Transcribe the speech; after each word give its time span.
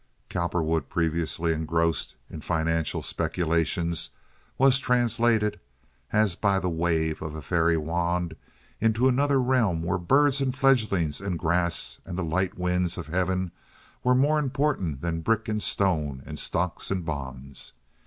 Cowperwood, 0.29 0.89
previously 0.89 1.53
engrossed 1.53 2.15
in 2.27 2.41
financial 2.41 3.03
speculations, 3.03 4.09
was 4.57 4.79
translated, 4.79 5.59
as 6.11 6.35
by 6.35 6.59
the 6.59 6.71
wave 6.71 7.21
of 7.21 7.35
a 7.35 7.41
fairy 7.43 7.77
wand, 7.77 8.35
into 8.79 9.07
another 9.07 9.39
realm 9.39 9.83
where 9.83 9.99
birds 9.99 10.41
and 10.41 10.57
fledglings 10.57 11.21
and 11.21 11.37
grass 11.37 11.99
and 12.03 12.17
the 12.17 12.23
light 12.23 12.57
winds 12.57 12.97
of 12.97 13.09
heaven 13.09 13.51
were 14.03 14.15
more 14.15 14.39
important 14.39 15.01
than 15.01 15.21
brick 15.21 15.47
and 15.47 15.61
stone 15.61 16.23
and 16.25 16.39
stocks 16.39 16.89
and 16.89 17.05
bonds. 17.05 17.73